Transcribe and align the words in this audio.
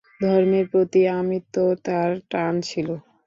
ধর্মের 0.21 0.65
প্রতি 0.71 1.01
আমৃত্যু 1.11 1.63
তার 1.85 2.09
টান 2.31 2.53
ছিল। 2.61 2.87